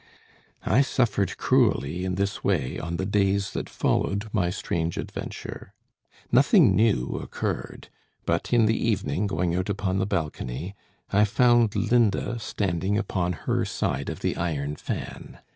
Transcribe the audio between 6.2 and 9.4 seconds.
Nothing new occurred, but in the evening,